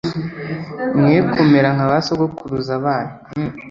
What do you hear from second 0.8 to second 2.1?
mwe kumera nka ba